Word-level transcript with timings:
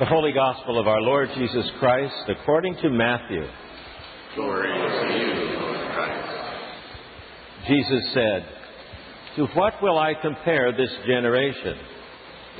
The 0.00 0.06
Holy 0.06 0.32
Gospel 0.32 0.80
of 0.80 0.88
our 0.88 1.02
Lord 1.02 1.28
Jesus 1.36 1.70
Christ 1.78 2.14
according 2.26 2.74
to 2.76 2.88
Matthew. 2.88 3.42
Glory 4.34 4.68
to 4.68 5.18
you, 5.18 5.60
Lord 5.60 5.94
Christ. 5.94 7.68
Jesus 7.68 8.14
said, 8.14 8.46
To 9.36 9.44
what 9.48 9.74
will 9.82 9.98
I 9.98 10.14
compare 10.14 10.72
this 10.72 10.88
generation? 11.06 11.76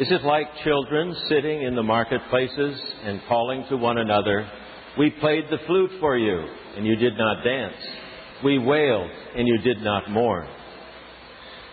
Is 0.00 0.08
it 0.11 0.22
like 0.22 0.48
children 0.64 1.16
sitting 1.30 1.62
in 1.62 1.74
the 1.74 1.82
marketplaces 1.82 2.79
and 3.04 3.22
calling 3.26 3.64
to 3.70 3.77
one 3.79 3.96
another, 3.96 4.46
We 4.98 5.09
played 5.09 5.45
the 5.50 5.64
flute 5.66 5.93
for 5.98 6.18
you, 6.18 6.45
and 6.77 6.84
you 6.84 6.96
did 6.96 7.16
not 7.16 7.43
dance. 7.43 7.82
We 8.45 8.59
wailed, 8.59 9.11
and 9.34 9.48
you 9.48 9.57
did 9.62 9.80
not 9.80 10.11
mourn. 10.11 10.46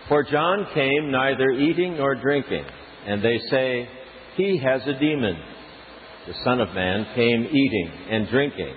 For 0.08 0.24
John 0.24 0.66
came 0.72 1.10
neither 1.10 1.50
eating 1.50 1.98
nor 1.98 2.14
drinking, 2.14 2.64
and 3.06 3.22
they 3.22 3.38
say, 3.50 3.86
He 4.38 4.56
has 4.64 4.80
a 4.86 4.98
demon. 4.98 5.36
The 6.28 6.34
Son 6.44 6.60
of 6.60 6.74
Man 6.74 7.06
came 7.14 7.46
eating 7.46 7.90
and 8.10 8.28
drinking, 8.28 8.74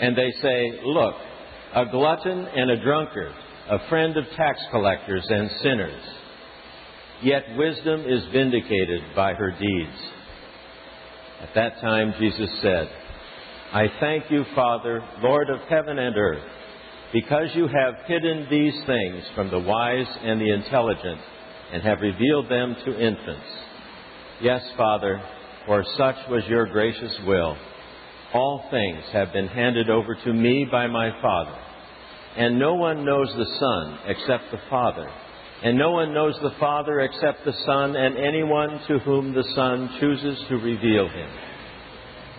and 0.00 0.16
they 0.16 0.32
say, 0.40 0.80
Look, 0.86 1.14
a 1.74 1.84
glutton 1.90 2.46
and 2.46 2.70
a 2.70 2.82
drunkard, 2.82 3.34
a 3.68 3.88
friend 3.90 4.16
of 4.16 4.24
tax 4.34 4.58
collectors 4.70 5.22
and 5.28 5.50
sinners. 5.62 6.02
Yet 7.22 7.42
wisdom 7.58 8.06
is 8.06 8.24
vindicated 8.32 9.02
by 9.14 9.34
her 9.34 9.50
deeds. 9.50 9.98
At 11.42 11.54
that 11.54 11.78
time, 11.82 12.14
Jesus 12.18 12.48
said, 12.62 12.88
I 13.74 13.88
thank 14.00 14.30
you, 14.30 14.46
Father, 14.54 15.06
Lord 15.22 15.50
of 15.50 15.60
heaven 15.68 15.98
and 15.98 16.16
earth, 16.16 16.48
because 17.12 17.48
you 17.54 17.68
have 17.68 18.06
hidden 18.06 18.46
these 18.50 18.80
things 18.86 19.24
from 19.34 19.50
the 19.50 19.60
wise 19.60 20.08
and 20.22 20.40
the 20.40 20.54
intelligent 20.54 21.20
and 21.70 21.82
have 21.82 22.00
revealed 22.00 22.48
them 22.48 22.74
to 22.86 22.98
infants. 22.98 23.44
Yes, 24.40 24.62
Father, 24.78 25.22
for 25.66 25.84
such 25.96 26.16
was 26.28 26.44
your 26.48 26.66
gracious 26.66 27.14
will. 27.26 27.56
All 28.32 28.64
things 28.70 29.02
have 29.12 29.32
been 29.32 29.48
handed 29.48 29.88
over 29.90 30.14
to 30.14 30.32
me 30.32 30.66
by 30.70 30.86
my 30.86 31.10
Father. 31.22 31.56
And 32.36 32.58
no 32.58 32.74
one 32.74 33.04
knows 33.04 33.28
the 33.36 33.58
Son 33.60 33.98
except 34.06 34.50
the 34.50 34.60
Father. 34.68 35.08
And 35.62 35.78
no 35.78 35.92
one 35.92 36.12
knows 36.12 36.34
the 36.42 36.54
Father 36.58 37.00
except 37.00 37.44
the 37.44 37.54
Son 37.64 37.96
and 37.96 38.18
anyone 38.18 38.80
to 38.88 38.98
whom 38.98 39.32
the 39.32 39.44
Son 39.54 39.88
chooses 40.00 40.38
to 40.48 40.56
reveal 40.56 41.08
him. 41.08 41.30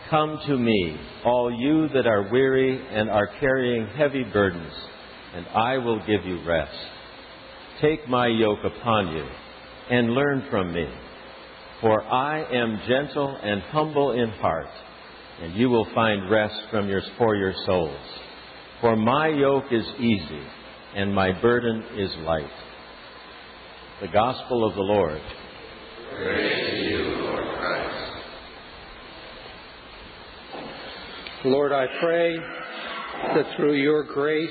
Come 0.09 0.39
to 0.45 0.57
me, 0.57 0.97
all 1.25 1.51
you 1.51 1.87
that 1.89 2.05
are 2.05 2.29
weary 2.31 2.79
and 2.89 3.09
are 3.09 3.27
carrying 3.39 3.87
heavy 3.87 4.23
burdens, 4.23 4.73
and 5.33 5.47
I 5.47 5.77
will 5.77 5.99
give 6.05 6.23
you 6.25 6.45
rest. 6.45 6.77
Take 7.81 8.07
my 8.07 8.27
yoke 8.27 8.63
upon 8.63 9.15
you 9.15 9.25
and 9.89 10.13
learn 10.13 10.45
from 10.51 10.71
me, 10.73 10.87
for 11.85 12.01
I 12.01 12.43
am 12.51 12.81
gentle 12.87 13.37
and 13.43 13.61
humble 13.61 14.13
in 14.13 14.31
heart, 14.39 14.65
and 15.39 15.53
you 15.53 15.69
will 15.69 15.85
find 15.93 16.31
rest 16.31 16.55
from 16.71 16.89
your, 16.89 17.03
for 17.15 17.35
your 17.35 17.53
souls. 17.67 17.99
For 18.81 18.95
my 18.95 19.27
yoke 19.27 19.65
is 19.69 19.85
easy 19.99 20.41
and 20.95 21.13
my 21.13 21.39
burden 21.39 21.83
is 21.95 22.09
light. 22.21 22.49
The 24.01 24.07
Gospel 24.07 24.67
of 24.67 24.73
the 24.73 24.81
Lord. 24.81 25.21
Praise 26.15 26.89
you, 26.89 26.97
Lord 26.97 27.45
Christ. 27.59 28.11
Lord, 31.45 31.71
I 31.71 31.85
pray 32.01 32.35
that 33.35 33.55
through 33.57 33.75
your 33.75 34.05
grace 34.05 34.49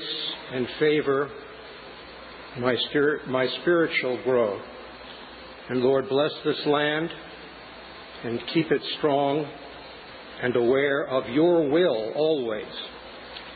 and 0.53 0.69
favor, 0.79 1.29
my, 2.59 2.77
spirit, 2.89 3.27
my 3.27 3.45
spiritual 3.61 4.23
growth. 4.23 4.61
And 5.67 5.81
Lord, 5.81 6.07
bless 6.09 6.31
this 6.43 6.63
land 6.67 7.09
and 8.23 8.39
keep 8.53 8.71
it 8.71 8.81
strong 8.99 9.47
and 10.43 10.55
aware 10.55 11.07
of 11.07 11.27
your 11.29 11.67
will 11.69 12.11
always. 12.15 12.65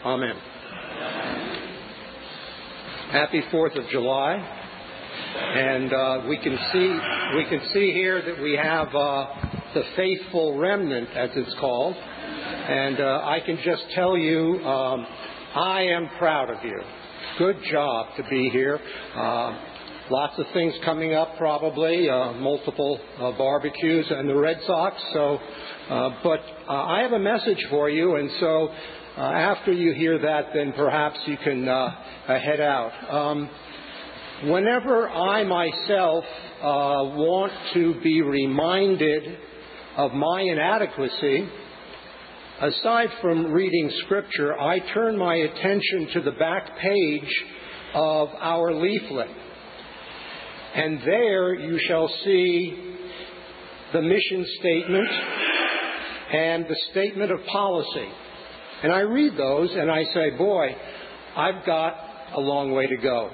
Amen. 0.03 0.35
Happy 3.11 3.43
Fourth 3.51 3.75
of 3.75 3.87
July, 3.89 4.35
and 5.35 5.93
uh, 5.93 6.21
we 6.27 6.37
can 6.37 6.57
see 6.71 6.99
we 7.35 7.45
can 7.45 7.69
see 7.73 7.91
here 7.91 8.21
that 8.23 8.41
we 8.41 8.55
have 8.55 8.87
uh, 8.95 9.27
the 9.75 9.83
faithful 9.95 10.57
remnant, 10.57 11.09
as 11.15 11.29
it's 11.35 11.55
called, 11.59 11.95
and 11.95 12.99
uh, 12.99 13.21
I 13.23 13.39
can 13.45 13.59
just 13.63 13.83
tell 13.93 14.17
you, 14.17 14.63
um, 14.65 15.05
I 15.55 15.83
am 15.83 16.09
proud 16.17 16.49
of 16.49 16.63
you. 16.63 16.81
Good 17.37 17.57
job 17.69 18.15
to 18.17 18.23
be 18.29 18.49
here. 18.49 18.79
Lots 20.11 20.39
of 20.39 20.47
things 20.53 20.73
coming 20.85 21.13
up, 21.13 21.37
probably 21.37 22.09
uh, 22.09 22.33
multiple 22.33 22.99
uh, 23.19 23.31
barbecues 23.33 24.07
and 24.09 24.27
the 24.27 24.35
Red 24.35 24.57
Sox. 24.65 24.99
So, 25.13 25.37
uh, 25.87 26.09
but 26.23 26.39
uh, 26.67 26.71
I 26.71 27.01
have 27.03 27.11
a 27.11 27.19
message 27.19 27.63
for 27.69 27.91
you, 27.91 28.15
and 28.15 28.27
so 28.39 28.69
uh, 28.69 29.21
after 29.21 29.71
you 29.71 29.93
hear 29.93 30.17
that, 30.17 30.47
then 30.51 30.73
perhaps 30.73 31.19
you 31.27 31.37
can 31.37 31.69
uh, 31.69 31.73
uh, 32.27 32.39
head 32.39 32.59
out. 32.59 32.91
Um, 33.07 33.49
whenever 34.45 35.07
I 35.07 35.43
myself 35.43 36.23
uh, 36.23 37.13
want 37.13 37.53
to 37.75 38.01
be 38.01 38.23
reminded 38.23 39.37
of 39.95 40.13
my 40.13 40.41
inadequacy, 40.41 41.47
aside 42.61 43.09
from 43.21 43.51
reading 43.51 43.91
scripture, 44.05 44.59
I 44.59 44.79
turn 44.91 45.19
my 45.19 45.35
attention 45.35 46.09
to 46.13 46.21
the 46.21 46.31
back 46.31 46.79
page 46.79 47.45
of 47.93 48.29
our 48.39 48.73
leaflet. 48.73 49.29
And 50.75 51.01
there 51.01 51.55
you 51.55 51.79
shall 51.87 52.07
see 52.23 52.95
the 53.93 54.01
mission 54.01 54.45
statement 54.59 55.09
and 56.31 56.65
the 56.65 56.77
statement 56.91 57.31
of 57.31 57.43
policy. 57.47 58.09
And 58.83 58.93
I 58.93 58.99
read 58.99 59.35
those 59.35 59.71
and 59.71 59.89
I 59.89 60.03
say, 60.13 60.29
boy, 60.37 60.75
I've 61.35 61.65
got 61.65 61.95
a 62.35 62.39
long 62.39 62.71
way 62.71 62.87
to 62.87 62.97
go. 62.97 63.31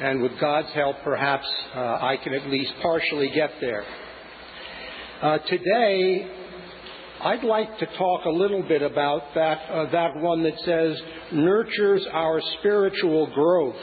And 0.00 0.22
with 0.22 0.32
God's 0.40 0.70
help, 0.72 0.96
perhaps 1.04 1.46
uh, 1.74 1.78
I 1.78 2.18
can 2.22 2.34
at 2.34 2.48
least 2.48 2.72
partially 2.82 3.30
get 3.34 3.50
there. 3.60 3.84
Uh, 5.22 5.38
today, 5.38 6.28
I'd 7.22 7.44
like 7.44 7.78
to 7.78 7.86
talk 7.86 8.24
a 8.24 8.30
little 8.30 8.62
bit 8.62 8.82
about 8.82 9.22
that, 9.34 9.58
uh, 9.70 9.90
that 9.92 10.16
one 10.16 10.42
that 10.42 10.58
says 10.64 11.00
nurtures 11.32 12.04
our 12.12 12.40
spiritual 12.58 13.28
growth 13.28 13.76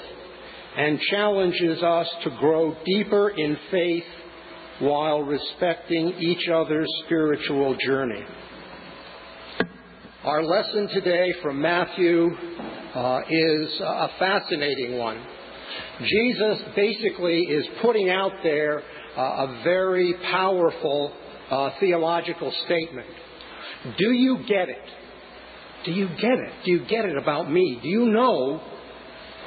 and 0.78 1.00
challenges 1.10 1.84
us 1.84 2.08
to 2.24 2.30
grow 2.40 2.76
deeper 2.86 3.30
in 3.30 3.58
faith 3.70 4.04
while 4.80 5.22
respecting 5.22 6.14
each 6.20 6.48
other's 6.50 6.90
spiritual 7.06 7.76
journey. 7.86 8.24
Our 10.24 10.44
lesson 10.44 10.88
today 10.90 11.34
from 11.42 11.62
Matthew 11.62 12.30
uh, 12.96 13.22
is 13.30 13.80
a 13.82 14.10
fascinating 14.20 14.98
one. 14.98 15.20
Jesus 16.00 16.62
basically 16.76 17.42
is 17.44 17.66
putting 17.82 18.10
out 18.10 18.32
there 18.44 18.82
uh, 19.18 19.22
a 19.22 19.62
very 19.64 20.14
powerful 20.32 21.14
uh, 21.50 21.72
theological 21.80 22.52
statement. 22.66 23.08
Do 23.98 24.12
you 24.12 24.38
get 24.48 24.70
it? 24.70 24.90
Do 25.86 25.92
you 25.92 26.08
get 26.08 26.38
it? 26.38 26.54
Do 26.66 26.72
you 26.72 26.86
get 26.86 27.06
it 27.06 27.18
about 27.18 27.52
me? 27.52 27.80
Do 27.82 27.90
you 27.90 28.06
know 28.06 28.62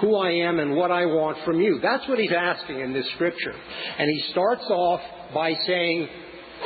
who 0.00 0.16
I 0.16 0.30
am 0.30 0.58
and 0.58 0.74
what 0.74 0.90
I 0.90 1.06
want 1.06 1.38
from 1.44 1.60
you? 1.60 1.78
That's 1.82 2.06
what 2.08 2.18
he's 2.18 2.32
asking 2.32 2.80
in 2.80 2.92
this 2.92 3.08
scripture. 3.14 3.54
And 3.98 4.10
he 4.10 4.30
starts 4.30 4.64
off 4.68 5.00
by 5.32 5.54
saying, 5.66 6.08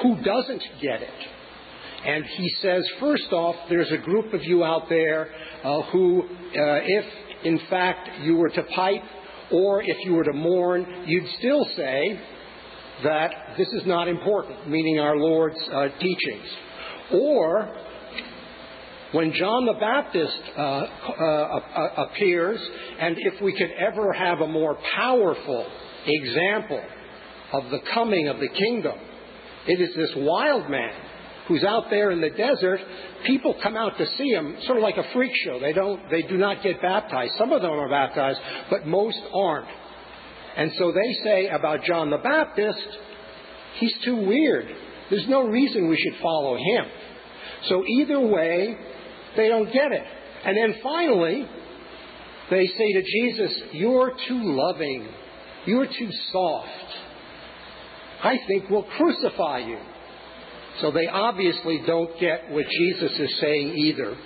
Who 0.02 0.22
doesn't 0.22 0.62
get 0.80 1.02
it? 1.02 1.28
And 2.04 2.24
he 2.24 2.48
says, 2.62 2.88
first 3.00 3.32
off, 3.32 3.56
there's 3.68 3.90
a 3.90 3.98
group 3.98 4.32
of 4.32 4.44
you 4.44 4.64
out 4.64 4.88
there 4.88 5.30
uh, 5.64 5.82
who, 5.90 6.22
uh, 6.22 6.26
if 6.54 7.04
in 7.44 7.60
fact 7.68 8.22
you 8.22 8.36
were 8.36 8.50
to 8.50 8.62
pipe 8.62 9.02
or 9.50 9.82
if 9.82 9.96
you 10.04 10.14
were 10.14 10.24
to 10.24 10.32
mourn, 10.32 11.04
you'd 11.06 11.28
still 11.38 11.64
say 11.76 12.20
that 13.02 13.54
this 13.56 13.68
is 13.68 13.82
not 13.86 14.08
important, 14.08 14.68
meaning 14.68 14.98
our 14.98 15.16
Lord's 15.16 15.60
uh, 15.72 15.88
teachings. 15.98 16.46
Or 17.12 17.74
when 19.12 19.32
John 19.32 19.64
the 19.64 19.72
Baptist 19.74 20.38
uh, 20.56 20.60
uh, 20.60 21.88
appears, 22.08 22.60
and 23.00 23.16
if 23.18 23.40
we 23.40 23.56
could 23.56 23.70
ever 23.70 24.12
have 24.12 24.40
a 24.40 24.46
more 24.46 24.78
powerful 24.96 25.66
example 26.06 26.82
of 27.52 27.70
the 27.70 27.80
coming 27.94 28.28
of 28.28 28.38
the 28.38 28.48
kingdom, 28.48 28.98
it 29.66 29.80
is 29.80 29.94
this 29.96 30.10
wild 30.16 30.68
man 30.68 30.92
who's 31.46 31.64
out 31.64 31.88
there 31.88 32.10
in 32.10 32.20
the 32.20 32.28
desert, 32.28 32.80
people 33.24 33.54
come 33.62 33.74
out 33.74 33.96
to 33.96 34.06
see 34.18 34.28
him, 34.28 34.56
sort 34.66 34.76
of 34.76 34.82
like 34.82 34.98
a 34.98 35.12
freak 35.14 35.32
show. 35.44 35.58
They 35.58 35.72
don't, 35.72 36.10
they 36.10 36.22
do 36.22 36.36
not 36.36 36.62
get 36.62 36.80
baptized. 36.82 37.32
Some 37.38 37.52
of 37.52 37.62
them 37.62 37.70
are 37.70 37.88
baptized, 37.88 38.38
but 38.68 38.86
most 38.86 39.18
aren't. 39.34 39.68
And 40.58 40.72
so 40.78 40.92
they 40.92 41.24
say 41.24 41.48
about 41.48 41.84
John 41.84 42.10
the 42.10 42.18
Baptist, 42.18 42.86
he's 43.78 43.94
too 44.04 44.16
weird. 44.16 44.66
There's 45.08 45.26
no 45.28 45.48
reason 45.48 45.88
we 45.88 45.96
should 45.96 46.20
follow 46.20 46.56
him. 46.56 46.84
So 47.68 47.82
either 47.86 48.20
way, 48.20 48.76
they 49.36 49.48
don't 49.48 49.72
get 49.72 49.92
it. 49.92 50.04
And 50.44 50.56
then 50.56 50.80
finally, 50.82 51.48
they 52.50 52.66
say 52.66 52.92
to 52.92 53.02
Jesus, 53.02 53.52
You're 53.72 54.12
too 54.28 54.40
loving. 54.42 55.08
You're 55.66 55.86
too 55.86 56.10
soft. 56.32 56.68
I 58.22 58.36
think 58.46 58.70
we'll 58.70 58.86
crucify 58.96 59.58
you. 59.58 59.78
So 60.80 60.90
they 60.92 61.06
obviously 61.08 61.82
don't 61.86 62.18
get 62.20 62.50
what 62.50 62.64
Jesus 62.68 63.12
is 63.18 63.40
saying 63.40 63.76
either. 63.76 64.16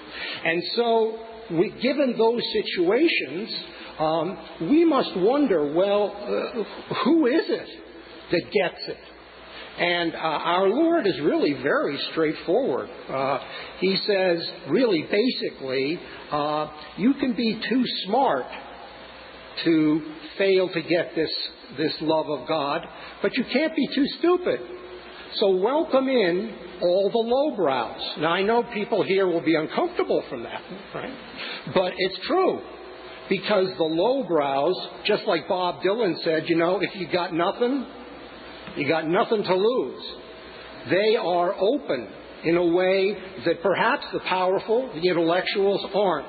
And 0.44 0.62
so, 0.76 1.19
we, 1.52 1.70
given 1.81 2.14
those 2.19 2.43
situations, 2.52 3.50
um, 3.98 4.38
we 4.70 4.84
must 4.84 5.16
wonder 5.16 5.72
well, 5.72 6.14
uh, 6.14 6.94
who 7.05 7.26
is 7.26 7.44
it 7.48 7.69
that 8.31 8.43
gets 8.52 8.88
it? 8.88 8.96
And 9.78 10.14
uh, 10.14 10.19
our 10.19 10.69
Lord 10.69 11.06
is 11.06 11.19
really 11.20 11.54
very 11.62 11.98
straightforward. 12.10 12.90
Uh, 13.08 13.38
he 13.80 13.96
says, 14.06 14.38
really, 14.69 15.02
basically, 15.10 15.98
uh, 16.30 16.69
you 16.98 17.14
can 17.14 17.34
be 17.34 17.58
too 17.69 17.82
smart 18.04 18.44
to 19.64 20.02
fail 20.36 20.69
to 20.69 20.82
get 20.82 21.14
this, 21.14 21.30
this 21.78 21.94
love 22.00 22.26
of 22.28 22.46
God, 22.46 22.82
but 23.22 23.36
you 23.36 23.44
can't 23.52 23.74
be 23.74 23.88
too 23.94 24.06
stupid. 24.19 24.60
So 25.36 25.56
welcome 25.56 26.08
in 26.08 26.54
all 26.82 27.10
the 27.10 27.19
lowbrows. 27.19 28.19
Now 28.19 28.32
I 28.32 28.42
know 28.42 28.62
people 28.74 29.02
here 29.02 29.26
will 29.26 29.40
be 29.40 29.54
uncomfortable 29.54 30.22
from 30.28 30.42
that, 30.42 30.60
right? 30.94 31.14
But 31.74 31.92
it's 31.96 32.19
true. 32.26 32.60
Because 33.28 33.69
the 33.78 33.84
lowbrows, 33.84 34.74
just 35.06 35.24
like 35.26 35.48
Bob 35.48 35.80
Dylan 35.82 36.22
said, 36.22 36.44
you 36.48 36.56
know, 36.56 36.80
if 36.82 36.94
you 36.96 37.10
got 37.10 37.32
nothing, 37.32 37.86
you 38.76 38.88
got 38.88 39.06
nothing 39.06 39.42
to 39.42 39.54
lose. 39.54 40.02
They 40.90 41.16
are 41.16 41.54
open 41.54 42.08
in 42.44 42.56
a 42.56 42.66
way 42.66 43.16
that 43.44 43.62
perhaps 43.62 44.04
the 44.12 44.20
powerful, 44.20 44.90
the 44.94 45.08
intellectuals 45.08 45.84
aren't. 45.94 46.28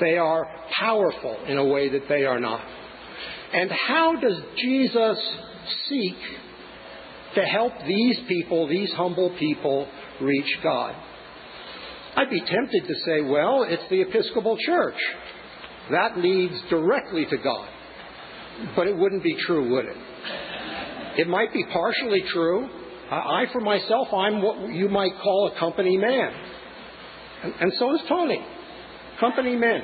They 0.00 0.16
are 0.16 0.46
powerful 0.78 1.36
in 1.46 1.58
a 1.58 1.64
way 1.64 1.90
that 1.90 2.08
they 2.08 2.24
are 2.24 2.40
not. 2.40 2.64
And 3.52 3.70
how 3.70 4.16
does 4.18 4.40
Jesus 4.56 5.18
seek 5.88 6.16
to 7.34 7.42
help 7.42 7.72
these 7.86 8.18
people, 8.26 8.66
these 8.68 8.90
humble 8.92 9.30
people, 9.38 9.86
reach 10.20 10.58
God? 10.62 10.94
I'd 12.16 12.30
be 12.30 12.40
tempted 12.40 12.86
to 12.86 12.94
say, 13.04 13.20
well, 13.22 13.64
it's 13.68 13.82
the 13.90 14.02
Episcopal 14.02 14.56
Church. 14.58 14.98
That 15.90 16.18
leads 16.18 16.54
directly 16.70 17.26
to 17.26 17.36
God. 17.36 17.68
But 18.74 18.86
it 18.86 18.96
wouldn't 18.96 19.22
be 19.22 19.36
true, 19.46 19.70
would 19.70 19.84
it? 19.84 19.96
It 21.18 21.28
might 21.28 21.52
be 21.52 21.64
partially 21.64 22.22
true. 22.32 22.68
I, 23.10 23.46
for 23.52 23.60
myself, 23.60 24.08
I'm 24.12 24.40
what 24.40 24.72
you 24.72 24.88
might 24.88 25.12
call 25.20 25.50
a 25.54 25.58
company 25.58 25.96
man. 25.96 26.32
And, 27.42 27.54
and 27.60 27.72
so 27.78 27.94
is 27.94 28.00
Tony. 28.08 28.44
Company 29.18 29.56
men. 29.56 29.82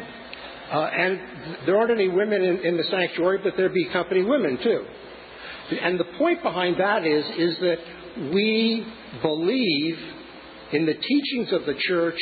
Uh, 0.73 0.81
and 0.81 1.21
there 1.67 1.77
aren't 1.77 1.93
any 1.93 2.09
women 2.09 2.43
in, 2.43 2.65
in 2.65 2.77
the 2.77 2.85
sanctuary, 2.85 3.39
but 3.43 3.55
there 3.57 3.69
be 3.69 3.89
company 3.93 4.23
women 4.23 4.59
too. 4.63 4.85
And 5.81 5.99
the 5.99 6.05
point 6.19 6.43
behind 6.43 6.77
that 6.79 7.05
is, 7.05 7.25
is 7.37 7.59
that 7.61 7.79
we 8.33 8.87
believe 9.23 9.99
in 10.73 10.87
the 10.87 10.95
teachings 10.95 11.53
of 11.53 11.67
the 11.67 11.75
church 11.79 12.19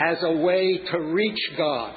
as 0.00 0.18
a 0.22 0.32
way 0.32 0.78
to 0.78 0.98
reach 0.98 1.38
God, 1.56 1.94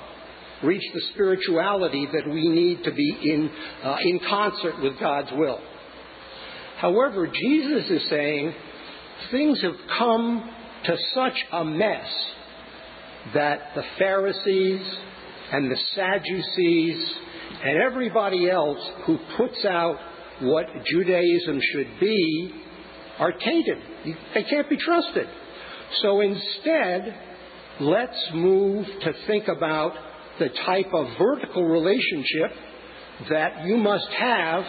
reach 0.63 0.83
the 0.93 1.01
spirituality 1.13 2.07
that 2.11 2.27
we 2.27 2.47
need 2.47 2.83
to 2.83 2.91
be 2.91 3.17
in, 3.23 3.49
uh, 3.83 3.97
in 4.01 4.19
concert 4.27 4.81
with 4.81 4.99
God's 4.99 5.31
will. 5.33 5.59
However, 6.77 7.27
Jesus 7.27 7.89
is 7.89 8.09
saying 8.09 8.53
things 9.31 9.61
have 9.61 9.75
come 9.97 10.49
to 10.85 10.97
such 11.15 11.45
a 11.51 11.65
mess 11.65 12.07
that 13.33 13.71
the 13.75 13.83
Pharisees 13.97 14.81
and 15.51 15.71
the 15.71 15.77
Sadducees 15.95 17.13
and 17.63 17.81
everybody 17.81 18.49
else 18.49 18.79
who 19.05 19.17
puts 19.37 19.65
out 19.65 19.97
what 20.41 20.65
Judaism 20.85 21.59
should 21.73 21.99
be 21.99 22.51
are 23.17 23.31
tainted. 23.31 23.77
They 24.35 24.43
can't 24.43 24.69
be 24.69 24.77
trusted. 24.77 25.27
So 26.01 26.21
instead, 26.21 27.17
let's 27.79 28.29
move 28.33 28.85
to 28.85 29.13
think 29.25 29.47
about 29.47 29.93
the 30.37 30.49
type 30.65 30.93
of 30.93 31.07
vertical 31.17 31.65
relationship 31.65 32.51
that 33.29 33.65
you 33.65 33.77
must 33.77 34.07
have 34.09 34.63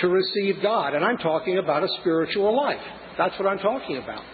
to 0.00 0.08
receive 0.08 0.62
God. 0.62 0.94
And 0.94 1.04
I'm 1.04 1.18
talking 1.18 1.58
about 1.58 1.82
a 1.82 1.88
spiritual 2.00 2.56
life. 2.56 2.80
That's 3.18 3.38
what 3.38 3.46
I'm 3.46 3.58
talking 3.58 3.98
about. 3.98 4.24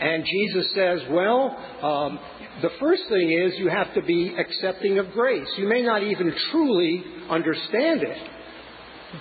And 0.00 0.24
Jesus 0.24 0.72
says, 0.74 1.00
well, 1.10 1.56
um, 1.82 2.18
the 2.62 2.70
first 2.78 3.02
thing 3.08 3.32
is 3.32 3.58
you 3.58 3.68
have 3.68 3.92
to 3.94 4.02
be 4.02 4.34
accepting 4.36 4.98
of 4.98 5.10
grace. 5.12 5.48
You 5.56 5.68
may 5.68 5.82
not 5.82 6.02
even 6.02 6.32
truly 6.50 7.04
understand 7.28 8.02
it, 8.02 8.18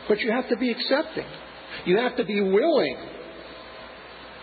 but 0.07 0.19
you 0.19 0.31
have 0.31 0.49
to 0.49 0.57
be 0.57 0.71
accepting. 0.71 1.25
You 1.85 1.97
have 1.97 2.17
to 2.17 2.25
be 2.25 2.41
willing 2.41 2.97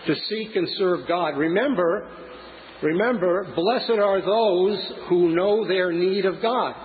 to 0.07 0.15
seek 0.29 0.55
and 0.55 0.67
serve 0.77 1.07
God. 1.07 1.37
Remember, 1.37 2.09
remember, 2.81 3.43
blessed 3.55 3.91
are 3.91 4.21
those 4.21 4.91
who 5.09 5.35
know 5.35 5.67
their 5.67 5.91
need 5.91 6.25
of 6.25 6.41
God. 6.41 6.75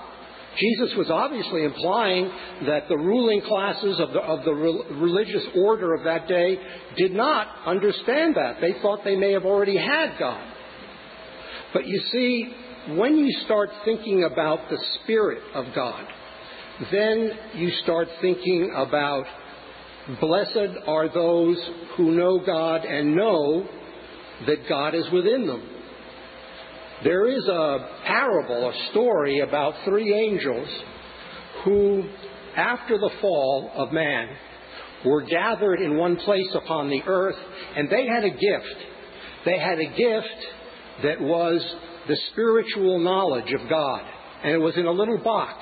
Jesus 0.59 0.95
was 0.97 1.11
obviously 1.11 1.65
implying 1.65 2.31
that 2.67 2.89
the 2.89 2.97
ruling 2.97 3.41
classes 3.41 3.99
of 3.99 4.13
the, 4.13 4.21
of 4.21 4.45
the 4.45 4.53
religious 4.53 5.45
order 5.57 5.95
of 5.95 6.05
that 6.05 6.29
day 6.29 6.59
did 6.97 7.13
not 7.13 7.47
understand 7.67 8.37
that. 8.37 8.61
They 8.61 8.75
thought 8.83 9.03
they 9.05 9.17
may 9.17 9.33
have 9.33 9.45
already 9.45 9.77
had 9.77 10.19
God. 10.19 10.47
But 11.73 11.87
you 11.87 11.99
see, 12.13 12.55
when 12.91 13.17
you 13.17 13.33
start 13.45 13.71
thinking 13.85 14.25
about 14.25 14.69
the 14.69 14.79
Spirit 15.03 15.43
of 15.55 15.67
God, 15.75 16.05
then 16.91 17.31
you 17.55 17.71
start 17.83 18.09
thinking 18.21 18.73
about 18.77 19.25
blessed 20.21 20.77
are 20.87 21.09
those 21.09 21.57
who 21.97 22.13
know 22.13 22.41
God 22.45 22.85
and 22.85 23.17
know 23.17 23.67
that 24.47 24.69
God 24.69 24.95
is 24.95 25.09
within 25.13 25.47
them. 25.47 25.63
There 27.05 27.27
is 27.27 27.45
a 27.49 27.89
parable, 28.07 28.71
a 28.71 28.91
story 28.91 29.41
about 29.41 29.75
three 29.85 30.15
angels 30.15 30.69
who, 31.65 32.05
after 32.57 32.97
the 32.97 33.11
fall 33.21 33.73
of 33.75 33.93
man, 33.93 34.29
were 35.05 35.23
gathered 35.23 35.81
in 35.81 35.97
one 35.97 36.17
place 36.17 36.55
upon 36.55 36.91
the 36.91 37.03
earth, 37.05 37.37
and 37.77 37.91
they 37.91 38.07
had 38.07 38.25
a 38.25 38.31
gift. 38.31 38.77
They 39.45 39.59
had 39.59 39.81
a 39.81 39.87
gift 39.87 40.47
that 41.03 41.21
was 41.21 41.61
the 42.07 42.17
spiritual 42.31 43.01
knowledge 43.01 43.53
of 43.53 43.69
God, 43.69 44.03
and 44.45 44.53
it 44.53 44.59
was 44.59 44.77
in 44.77 44.87
a 44.87 44.93
little 44.93 45.19
box. 45.19 45.59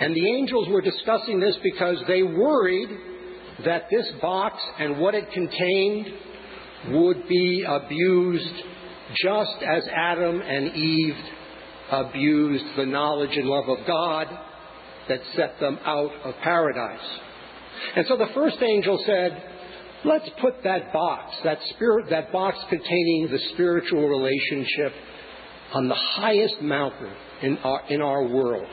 And 0.00 0.14
the 0.14 0.28
angels 0.28 0.68
were 0.68 0.82
discussing 0.82 1.40
this 1.40 1.56
because 1.62 1.96
they 2.06 2.22
worried 2.22 2.90
that 3.64 3.84
this 3.90 4.06
box 4.20 4.62
and 4.78 4.98
what 4.98 5.14
it 5.14 5.30
contained 5.32 6.06
would 6.90 7.26
be 7.28 7.64
abused 7.66 8.62
just 9.14 9.62
as 9.62 9.88
Adam 9.94 10.40
and 10.40 10.74
Eve 10.74 11.16
abused 11.90 12.64
the 12.76 12.86
knowledge 12.86 13.36
and 13.36 13.48
love 13.48 13.68
of 13.68 13.86
God 13.86 14.26
that 15.08 15.20
set 15.34 15.58
them 15.60 15.78
out 15.84 16.12
of 16.24 16.34
paradise. 16.42 17.18
And 17.96 18.06
so 18.06 18.16
the 18.16 18.28
first 18.34 18.60
angel 18.62 19.02
said, 19.06 19.42
Let's 20.04 20.28
put 20.40 20.62
that 20.62 20.92
box, 20.92 21.34
that 21.42 21.58
spirit, 21.70 22.10
that 22.10 22.30
box 22.30 22.56
containing 22.68 23.28
the 23.32 23.40
spiritual 23.54 24.06
relationship 24.06 24.92
on 25.74 25.88
the 25.88 25.94
highest 25.94 26.62
mountain 26.62 27.12
in 27.42 27.58
our, 27.58 27.82
in 27.88 28.00
our 28.00 28.22
world. 28.22 28.68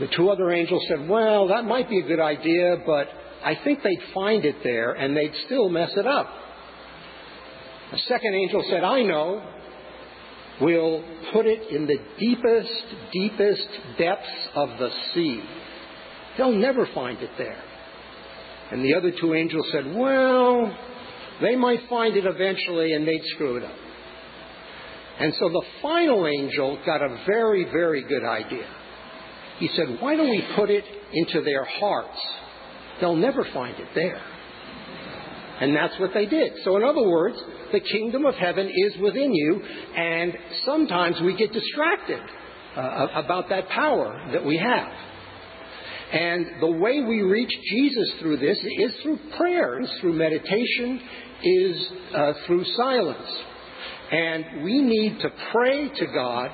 The 0.00 0.08
two 0.16 0.30
other 0.30 0.50
angels 0.50 0.82
said, 0.88 1.08
Well, 1.08 1.48
that 1.48 1.64
might 1.64 1.90
be 1.90 1.98
a 1.98 2.02
good 2.06 2.20
idea, 2.20 2.76
but 2.86 3.08
I 3.44 3.58
think 3.62 3.82
they'd 3.82 4.14
find 4.14 4.44
it 4.44 4.56
there 4.62 4.92
and 4.92 5.16
they'd 5.16 5.34
still 5.44 5.68
mess 5.68 5.90
it 5.96 6.06
up. 6.06 6.28
The 7.92 7.98
second 8.08 8.34
angel 8.34 8.64
said, 8.70 8.84
I 8.84 9.02
know. 9.02 9.46
We'll 10.60 11.04
put 11.32 11.46
it 11.46 11.70
in 11.70 11.86
the 11.86 11.98
deepest, 12.18 12.84
deepest 13.12 13.68
depths 13.98 14.48
of 14.54 14.70
the 14.78 14.90
sea. 15.12 15.42
They'll 16.38 16.52
never 16.52 16.86
find 16.94 17.20
it 17.20 17.30
there. 17.36 17.62
And 18.70 18.82
the 18.82 18.94
other 18.94 19.12
two 19.20 19.34
angels 19.34 19.66
said, 19.72 19.94
Well, 19.94 20.74
they 21.42 21.56
might 21.56 21.80
find 21.90 22.16
it 22.16 22.24
eventually 22.24 22.94
and 22.94 23.06
they'd 23.06 23.24
screw 23.34 23.56
it 23.56 23.64
up. 23.64 23.76
And 25.20 25.34
so 25.38 25.48
the 25.50 25.62
final 25.82 26.26
angel 26.26 26.78
got 26.86 27.02
a 27.02 27.22
very, 27.26 27.64
very 27.64 28.02
good 28.04 28.24
idea. 28.24 28.66
He 29.58 29.68
said, 29.76 29.98
Why 30.00 30.16
don't 30.16 30.30
we 30.30 30.42
put 30.56 30.70
it 30.70 30.84
into 31.12 31.42
their 31.42 31.64
hearts? 31.64 32.18
They'll 33.00 33.16
never 33.16 33.44
find 33.52 33.78
it 33.78 33.88
there. 33.94 34.22
And 35.60 35.76
that's 35.76 35.98
what 36.00 36.10
they 36.14 36.26
did. 36.26 36.52
So, 36.64 36.76
in 36.76 36.82
other 36.82 37.08
words, 37.08 37.36
the 37.72 37.80
kingdom 37.80 38.26
of 38.26 38.34
heaven 38.34 38.68
is 38.68 39.00
within 39.00 39.32
you, 39.32 39.62
and 39.96 40.32
sometimes 40.64 41.20
we 41.20 41.36
get 41.36 41.52
distracted 41.52 42.20
uh, 42.76 43.06
about 43.14 43.48
that 43.50 43.68
power 43.68 44.30
that 44.32 44.44
we 44.44 44.56
have. 44.56 44.92
And 46.12 46.60
the 46.60 46.70
way 46.70 47.00
we 47.00 47.22
reach 47.22 47.52
Jesus 47.70 48.12
through 48.20 48.36
this 48.36 48.58
is 48.58 48.92
through 49.02 49.18
prayer, 49.36 49.80
is 49.80 49.90
through 50.00 50.12
meditation, 50.12 51.00
is 51.42 51.88
uh, 52.14 52.32
through 52.46 52.64
silence. 52.76 53.28
And 54.10 54.62
we 54.62 54.82
need 54.82 55.20
to 55.20 55.30
pray 55.52 55.88
to 55.88 56.06
God 56.06 56.50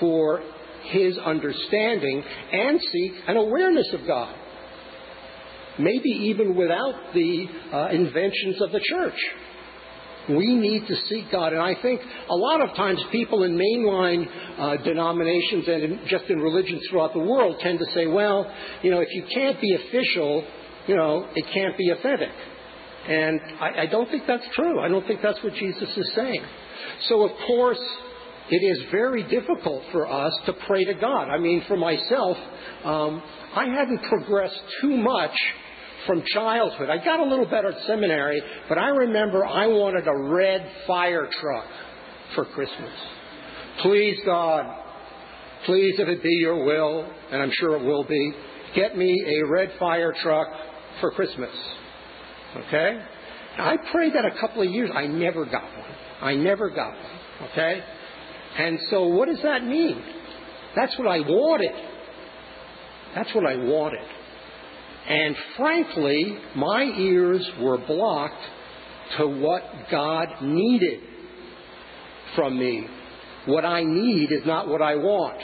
for 0.00 0.42
His 0.84 1.16
understanding 1.18 2.24
and 2.52 2.80
seek 2.92 3.12
an 3.28 3.36
awareness 3.36 3.86
of 3.92 4.06
God. 4.06 4.34
Maybe 5.78 6.08
even 6.08 6.56
without 6.56 7.12
the 7.14 7.46
uh, 7.72 7.88
inventions 7.88 8.60
of 8.62 8.72
the 8.72 8.80
church. 8.80 9.18
We 10.28 10.56
need 10.56 10.86
to 10.88 10.96
seek 11.08 11.30
God. 11.30 11.52
And 11.52 11.62
I 11.62 11.80
think 11.80 12.00
a 12.28 12.34
lot 12.34 12.60
of 12.60 12.74
times 12.74 13.00
people 13.12 13.44
in 13.44 13.56
mainline 13.56 14.26
uh, 14.58 14.76
denominations 14.82 15.68
and 15.68 15.82
in, 15.84 16.00
just 16.08 16.24
in 16.24 16.40
religions 16.40 16.82
throughout 16.90 17.12
the 17.12 17.20
world 17.20 17.58
tend 17.60 17.78
to 17.78 17.84
say, 17.94 18.06
well, 18.06 18.50
you 18.82 18.90
know, 18.90 19.00
if 19.00 19.08
you 19.12 19.24
can't 19.32 19.60
be 19.60 19.74
official, 19.74 20.44
you 20.88 20.96
know, 20.96 21.28
it 21.34 21.44
can't 21.52 21.76
be 21.78 21.90
authentic. 21.90 22.32
And 23.08 23.40
I, 23.60 23.82
I 23.82 23.86
don't 23.86 24.10
think 24.10 24.24
that's 24.26 24.46
true. 24.54 24.80
I 24.80 24.88
don't 24.88 25.06
think 25.06 25.20
that's 25.22 25.40
what 25.44 25.54
Jesus 25.54 25.96
is 25.96 26.12
saying. 26.16 26.42
So, 27.08 27.22
of 27.22 27.30
course, 27.46 27.80
it 28.50 28.56
is 28.56 28.90
very 28.90 29.22
difficult 29.24 29.82
for 29.92 30.10
us 30.10 30.32
to 30.46 30.52
pray 30.66 30.84
to 30.84 30.94
God. 30.94 31.28
I 31.28 31.38
mean, 31.38 31.64
for 31.68 31.76
myself, 31.76 32.36
um, 32.84 33.22
I 33.54 33.66
hadn't 33.66 34.02
progressed 34.02 34.60
too 34.80 34.96
much 34.96 35.34
from 36.06 36.22
childhood. 36.32 36.88
I 36.90 37.04
got 37.04 37.20
a 37.20 37.24
little 37.24 37.46
better 37.46 37.72
at 37.72 37.86
seminary, 37.86 38.42
but 38.68 38.78
I 38.78 38.88
remember 38.88 39.44
I 39.44 39.66
wanted 39.66 40.06
a 40.06 40.30
red 40.30 40.70
fire 40.86 41.28
truck 41.40 41.66
for 42.34 42.44
Christmas. 42.46 42.92
Please, 43.82 44.18
God, 44.24 44.64
please, 45.66 45.94
if 45.98 46.08
it 46.08 46.22
be 46.22 46.36
your 46.40 46.64
will, 46.64 47.10
and 47.30 47.42
I'm 47.42 47.50
sure 47.52 47.76
it 47.76 47.84
will 47.84 48.04
be, 48.04 48.32
get 48.74 48.96
me 48.96 49.14
a 49.26 49.50
red 49.50 49.72
fire 49.78 50.14
truck 50.22 50.48
for 51.00 51.10
Christmas. 51.12 51.50
Okay? 52.56 53.00
I 53.58 53.76
prayed 53.92 54.14
that 54.14 54.24
a 54.24 54.40
couple 54.40 54.62
of 54.62 54.70
years. 54.70 54.90
I 54.94 55.06
never 55.06 55.44
got 55.44 55.64
one. 55.64 55.90
I 56.22 56.34
never 56.34 56.70
got 56.70 56.92
one. 56.92 57.50
Okay? 57.50 57.82
And 58.58 58.78
so 58.90 59.06
what 59.08 59.28
does 59.28 59.42
that 59.42 59.64
mean? 59.64 60.02
That's 60.74 60.96
what 60.98 61.08
I 61.08 61.20
wanted. 61.20 61.72
That's 63.14 63.34
what 63.34 63.46
I 63.46 63.56
wanted. 63.56 64.04
And 65.08 65.36
frankly, 65.56 66.36
my 66.56 66.82
ears 66.84 67.48
were 67.60 67.78
blocked 67.78 68.42
to 69.18 69.26
what 69.26 69.62
God 69.90 70.28
needed 70.42 71.00
from 72.34 72.58
me. 72.58 72.86
What 73.46 73.64
I 73.64 73.84
need 73.84 74.32
is 74.32 74.44
not 74.44 74.68
what 74.68 74.82
I 74.82 74.96
want. 74.96 75.40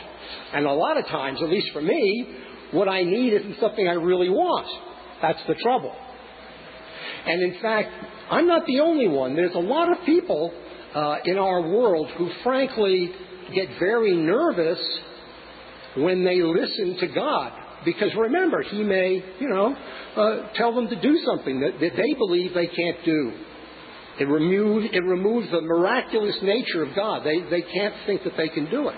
And 0.52 0.66
a 0.66 0.72
lot 0.72 0.96
of 0.96 1.06
times, 1.06 1.40
at 1.40 1.48
least 1.48 1.68
for 1.72 1.80
me, 1.80 2.26
what 2.72 2.88
I 2.88 3.04
need 3.04 3.32
isn't 3.34 3.60
something 3.60 3.86
I 3.86 3.92
really 3.92 4.28
want. 4.28 4.66
That's 5.20 5.38
the 5.46 5.54
trouble. 5.54 5.94
And 7.26 7.42
in 7.42 7.60
fact, 7.60 7.90
I'm 8.30 8.48
not 8.48 8.66
the 8.66 8.80
only 8.80 9.06
one. 9.06 9.36
There's 9.36 9.54
a 9.54 9.60
lot 9.60 9.92
of 9.92 10.04
people 10.04 10.52
uh, 10.94 11.16
in 11.24 11.38
our 11.38 11.62
world 11.62 12.08
who 12.16 12.30
frankly 12.42 13.12
get 13.54 13.68
very 13.78 14.16
nervous 14.16 14.80
when 15.96 16.24
they 16.24 16.42
listen 16.42 16.96
to 16.98 17.06
God. 17.08 17.52
Because 17.84 18.10
remember, 18.16 18.62
He 18.62 18.82
may, 18.82 19.22
you 19.40 19.48
know, 19.48 19.76
uh, 20.16 20.52
tell 20.54 20.74
them 20.74 20.88
to 20.88 21.00
do 21.00 21.18
something 21.26 21.60
that, 21.60 21.80
that 21.80 21.96
they 21.96 22.14
believe 22.14 22.54
they 22.54 22.66
can't 22.66 23.04
do. 23.04 23.32
It, 24.20 24.24
remove, 24.24 24.84
it 24.92 25.02
removes 25.04 25.50
the 25.50 25.62
miraculous 25.62 26.36
nature 26.42 26.82
of 26.82 26.94
God. 26.94 27.24
They, 27.24 27.40
they 27.50 27.62
can't 27.62 27.94
think 28.06 28.24
that 28.24 28.36
they 28.36 28.48
can 28.48 28.70
do 28.70 28.88
it. 28.88 28.96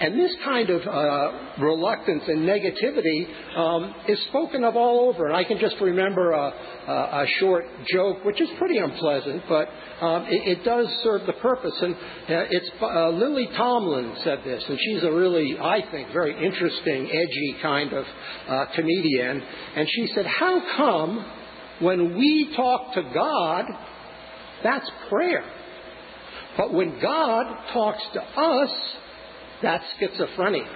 And 0.00 0.18
this 0.18 0.32
kind 0.44 0.70
of 0.70 0.86
uh, 0.86 1.60
reluctance 1.60 2.22
and 2.28 2.48
negativity 2.48 3.26
um, 3.56 3.94
is 4.06 4.18
spoken 4.28 4.62
of 4.62 4.76
all 4.76 5.08
over. 5.08 5.26
And 5.26 5.34
I 5.34 5.42
can 5.42 5.58
just 5.58 5.74
remember 5.80 6.30
a, 6.30 6.52
a, 6.86 6.92
a 6.92 7.26
short 7.40 7.64
joke, 7.92 8.24
which 8.24 8.40
is 8.40 8.48
pretty 8.58 8.78
unpleasant, 8.78 9.42
but 9.48 9.68
um, 10.00 10.26
it, 10.28 10.58
it, 10.58 10.64
does 10.64 10.86
serve 11.02 11.26
the 11.26 11.32
purpose. 11.34 11.74
And 11.80 11.94
uh, 11.94 11.98
it's 12.28 12.70
uh, 12.80 13.08
Lily 13.10 13.48
Tomlin 13.56 14.14
said 14.22 14.38
this, 14.44 14.62
and 14.68 14.78
she's 14.80 15.02
a 15.02 15.10
really, 15.10 15.58
I 15.58 15.80
think, 15.90 16.12
very 16.12 16.46
interesting, 16.46 17.10
edgy 17.10 17.56
kind 17.60 17.92
of 17.92 18.04
uh, 18.48 18.66
comedian. 18.76 19.42
And 19.76 19.88
she 19.90 20.12
said, 20.14 20.26
"How 20.26 20.62
come 20.76 21.26
when 21.80 22.16
we 22.16 22.52
talk 22.54 22.94
to 22.94 23.02
God, 23.12 23.64
that's 24.62 24.88
prayer, 25.08 25.44
but 26.56 26.72
when 26.72 27.00
God 27.00 27.46
talks 27.72 28.02
to 28.14 28.22
us?" 28.22 28.70
That's 29.62 29.84
schizophrenia. 30.00 30.66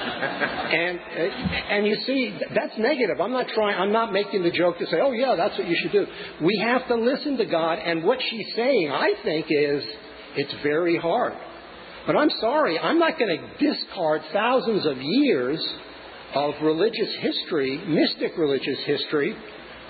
and 0.00 0.98
and 0.98 1.86
you 1.86 1.96
see 2.06 2.34
that's 2.54 2.78
negative. 2.78 3.20
I'm 3.20 3.32
not 3.32 3.48
trying. 3.48 3.76
I'm 3.76 3.92
not 3.92 4.12
making 4.12 4.42
the 4.42 4.50
joke 4.50 4.78
to 4.78 4.86
say, 4.86 4.96
oh 5.02 5.12
yeah, 5.12 5.34
that's 5.36 5.58
what 5.58 5.68
you 5.68 5.76
should 5.82 5.92
do. 5.92 6.06
We 6.42 6.58
have 6.64 6.88
to 6.88 6.94
listen 6.94 7.36
to 7.36 7.44
God, 7.44 7.78
and 7.78 8.02
what 8.02 8.18
she's 8.30 8.46
saying, 8.56 8.90
I 8.90 9.12
think, 9.22 9.46
is 9.50 9.84
it's 10.36 10.54
very 10.62 10.96
hard. 10.96 11.34
But 12.06 12.16
I'm 12.16 12.30
sorry, 12.40 12.78
I'm 12.78 12.98
not 12.98 13.18
going 13.18 13.38
to 13.38 13.72
discard 13.72 14.22
thousands 14.32 14.86
of 14.86 14.96
years 14.98 15.62
of 16.34 16.54
religious 16.62 17.14
history, 17.20 17.76
mystic 17.86 18.38
religious 18.38 18.78
history, 18.86 19.36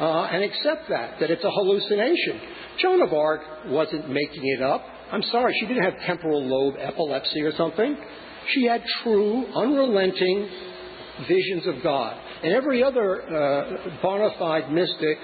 uh, 0.00 0.22
and 0.24 0.42
accept 0.42 0.88
that 0.88 1.20
that 1.20 1.30
it's 1.30 1.44
a 1.44 1.50
hallucination. 1.50 2.40
Joan 2.78 3.02
of 3.02 3.12
Arc 3.12 3.42
wasn't 3.66 4.08
making 4.08 4.42
it 4.44 4.62
up. 4.62 4.84
I'm 5.12 5.22
sorry, 5.24 5.54
she 5.60 5.66
didn't 5.66 5.82
have 5.82 5.94
temporal 6.06 6.44
lobe 6.44 6.76
epilepsy 6.78 7.42
or 7.42 7.52
something. 7.56 7.96
She 8.48 8.64
had 8.64 8.82
true, 9.02 9.44
unrelenting 9.54 10.48
visions 11.28 11.66
of 11.66 11.82
God. 11.82 12.16
And 12.42 12.54
every 12.54 12.82
other 12.82 13.22
uh, 13.22 14.00
bona 14.02 14.30
fide 14.38 14.72
mystic, 14.72 15.18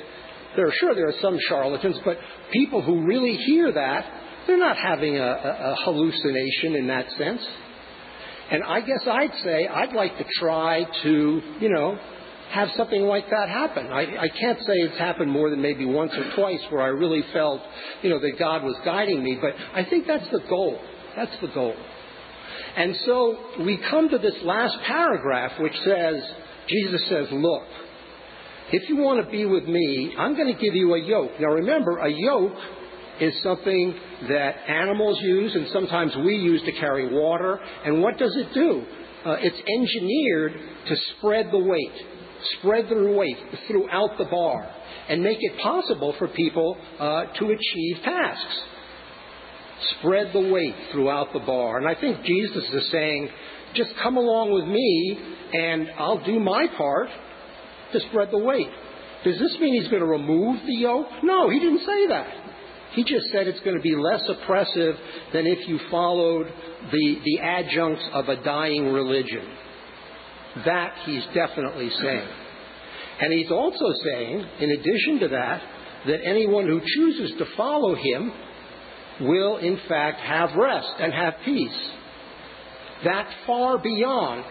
there 0.57 0.67
are 0.67 0.73
sure 0.73 0.95
there 0.95 1.09
are 1.09 1.21
some 1.23 1.39
charlatans, 1.49 1.97
but 2.05 2.19
people 2.53 2.83
who 2.83 3.07
really 3.07 3.37
hear 3.37 3.73
that, 3.73 4.23
they're 4.47 4.59
not 4.59 4.77
having 4.77 5.17
a, 5.17 5.23
a, 5.23 5.73
a 5.73 5.77
hallucination 5.85 6.77
in 6.77 6.87
that 6.89 7.07
sense. 7.17 7.41
And 8.51 8.63
I 8.63 8.81
guess 8.81 9.07
I'd 9.07 9.35
say 9.43 9.67
I'd 9.67 9.93
like 9.93 10.17
to 10.19 10.25
try 10.39 10.85
to, 11.03 11.43
you 11.61 11.69
know, 11.69 11.99
have 12.51 12.69
something 12.77 13.03
like 13.03 13.29
that 13.31 13.49
happen. 13.49 13.89
I, 13.89 14.25
I 14.25 14.29
can't 14.29 14.59
say 14.61 14.73
it's 14.75 14.99
happened 14.99 15.31
more 15.31 15.51
than 15.51 15.61
maybe 15.61 15.85
once 15.85 16.13
or 16.17 16.35
twice 16.35 16.61
where 16.71 16.83
I 16.83 16.89
really 16.89 17.23
felt, 17.33 17.61
you 18.03 18.11
know, 18.11 18.21
that 18.21 18.39
God 18.39 18.63
was 18.63 18.77
guiding 18.85 19.23
me, 19.23 19.39
but 19.41 19.53
I 19.75 19.85
think 19.85 20.07
that's 20.07 20.29
the 20.31 20.41
goal. 20.49 20.79
That's 21.17 21.37
the 21.41 21.49
goal. 21.49 21.75
And 22.77 22.95
so 23.05 23.39
we 23.61 23.79
come 23.91 24.09
to 24.11 24.19
this 24.19 24.35
last 24.43 24.77
paragraph 24.87 25.53
which 25.59 25.77
says, 25.85 26.23
Jesus 26.69 27.09
says, 27.09 27.27
look, 27.33 27.65
if 28.73 28.89
you 28.89 28.97
want 28.97 29.25
to 29.25 29.31
be 29.31 29.45
with 29.45 29.65
me, 29.65 30.15
I'm 30.19 30.37
going 30.37 30.53
to 30.53 30.61
give 30.61 30.75
you 30.75 30.95
a 30.95 31.01
yoke. 31.01 31.33
Now 31.41 31.49
remember, 31.49 31.99
a 31.99 32.11
yoke 32.11 32.57
is 33.21 33.35
something 33.43 33.95
that 34.29 34.57
animals 34.69 35.19
use 35.23 35.55
and 35.55 35.69
sometimes 35.73 36.15
we 36.17 36.37
use 36.37 36.63
to 36.63 36.73
carry 36.73 37.13
water. 37.13 37.59
And 37.85 38.03
what 38.03 38.19
does 38.19 38.35
it 38.37 38.53
do? 38.53 38.85
Uh, 39.25 39.37
it's 39.41 39.57
engineered 39.57 40.53
to 40.89 40.97
spread 41.17 41.51
the 41.51 41.59
weight 41.59 42.16
spread 42.59 42.89
the 42.89 43.13
weight 43.17 43.39
throughout 43.67 44.19
the 44.19 44.25
bar 44.25 44.71
and 45.09 45.23
make 45.23 45.39
it 45.41 45.59
possible 45.59 46.15
for 46.19 46.29
people 46.29 46.77
uh, 46.99 47.25
to 47.39 47.45
achieve 47.51 48.03
tasks. 48.03 48.61
Spread 49.99 50.33
the 50.33 50.51
weight 50.51 50.75
throughout 50.93 51.33
the 51.33 51.41
bar. 51.41 51.79
And 51.79 51.87
I 51.87 51.95
think 52.01 52.25
Jesus 52.25 52.65
is 52.73 52.91
saying, 52.91 53.29
just 53.75 53.91
come 54.03 54.17
along 54.17 54.53
with 54.53 54.65
me 54.65 55.19
and 55.53 55.91
I'll 55.99 56.25
do 56.25 56.41
my 56.41 56.67
part 56.77 57.09
to 57.93 58.01
spread 58.09 58.31
the 58.31 58.39
weight. 58.39 58.71
Does 59.25 59.39
this 59.39 59.57
mean 59.61 59.81
he's 59.81 59.91
going 59.91 60.03
to 60.03 60.09
remove 60.09 60.61
the 60.67 60.75
yoke? 60.75 61.09
No, 61.23 61.51
he 61.51 61.59
didn't 61.59 61.81
say 61.81 62.09
that. 62.09 62.29
He 62.93 63.05
just 63.05 63.27
said 63.33 63.47
it's 63.47 63.61
going 63.61 63.77
to 63.77 63.83
be 63.83 63.95
less 63.95 64.23
oppressive 64.29 64.95
than 65.33 65.47
if 65.47 65.69
you 65.69 65.79
followed 65.91 66.47
the, 66.91 67.17
the 67.25 67.39
adjuncts 67.41 68.05
of 68.13 68.29
a 68.29 68.43
dying 68.43 68.87
religion. 68.87 69.45
That 70.65 70.95
he's 71.05 71.25
definitely 71.35 71.91
saying. 72.03 72.29
And 73.21 73.33
he's 73.33 73.51
also 73.51 73.93
saying, 74.05 74.47
in 74.61 74.71
addition 74.71 75.21
to 75.21 75.29
that, 75.29 75.63
that 76.07 76.21
anyone 76.25 76.67
who 76.67 76.81
chooses 76.81 77.33
to 77.39 77.47
follow 77.57 77.95
him 77.95 78.33
will, 79.21 79.57
in 79.59 79.79
fact, 79.89 80.21
have 80.21 80.55
rest 80.55 80.93
and 80.99 81.13
have 81.13 81.35
peace. 81.45 81.91
That 83.05 83.29
far 83.47 83.79
beyond 83.79 84.45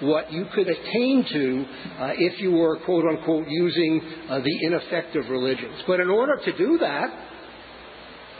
what 0.00 0.32
you 0.32 0.46
could 0.54 0.68
attain 0.68 1.24
to 1.30 1.64
uh, 2.00 2.12
if 2.16 2.40
you 2.40 2.52
were, 2.52 2.78
quote 2.80 3.04
unquote, 3.04 3.46
using 3.48 4.00
uh, 4.28 4.40
the 4.40 4.66
ineffective 4.66 5.28
religions. 5.30 5.82
But 5.86 6.00
in 6.00 6.10
order 6.10 6.36
to 6.44 6.56
do 6.56 6.78
that, 6.78 7.24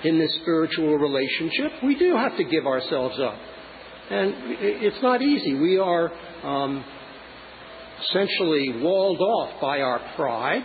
in 0.05 0.19
this 0.19 0.35
spiritual 0.43 0.99
relationship, 0.99 1.83
we 1.83 1.97
do 1.97 2.15
have 2.17 2.37
to 2.37 2.45
give 2.45 2.67
ourselves 2.67 3.19
up. 3.21 3.39
And 4.11 4.35
it's 4.61 5.03
not 5.03 5.23
easy. 5.23 5.55
We 5.55 5.79
are 5.79 6.13
um, 6.43 6.85
essentially 8.03 8.83
walled 8.83 9.21
off 9.21 9.61
by 9.63 9.81
our 9.81 10.01
pride, 10.15 10.63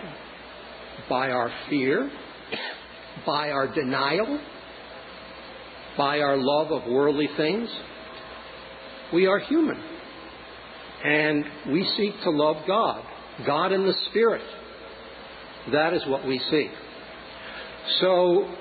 by 1.10 1.30
our 1.30 1.50
fear, 1.70 2.12
by 3.26 3.52
our 3.52 3.74
denial, 3.74 4.40
by 5.98 6.20
our 6.20 6.36
love 6.38 6.72
of 6.72 6.92
worldly 6.92 7.30
things. 7.38 7.70
We 9.14 9.26
are 9.26 9.40
human. 9.40 9.82
And 11.04 11.46
we 11.72 11.90
seek 11.96 12.22
to 12.24 12.30
love 12.30 12.58
God, 12.68 13.04
God 13.46 13.72
in 13.72 13.86
the 13.86 13.96
Spirit. 14.10 14.44
That 15.72 15.94
is 15.94 16.06
what 16.08 16.28
we 16.28 16.40
seek. 16.52 16.72
So, 18.02 18.54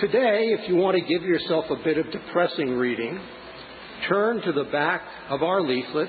today, 0.00 0.54
if 0.58 0.68
you 0.68 0.76
want 0.76 0.96
to 0.96 1.02
give 1.02 1.22
yourself 1.22 1.64
a 1.70 1.82
bit 1.82 1.98
of 1.98 2.10
depressing 2.12 2.70
reading, 2.70 3.20
turn 4.10 4.42
to 4.42 4.52
the 4.52 4.64
back 4.64 5.02
of 5.28 5.42
our 5.42 5.62
leaflet 5.62 6.08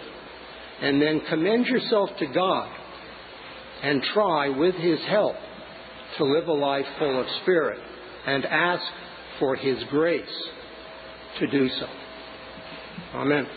and 0.81 1.01
then 1.01 1.21
commend 1.29 1.67
yourself 1.67 2.09
to 2.19 2.25
God 2.27 2.69
and 3.83 4.01
try 4.13 4.49
with 4.49 4.75
His 4.75 4.99
help 5.07 5.35
to 6.17 6.25
live 6.25 6.47
a 6.47 6.53
life 6.53 6.85
full 6.99 7.19
of 7.19 7.27
Spirit. 7.43 7.79
and 8.25 8.45
ask 8.45 8.83
for 9.39 9.55
His 9.55 9.83
grace 9.89 10.49
to 11.39 11.47
do 11.47 11.67
so. 11.69 11.87
Amen. 13.15 13.47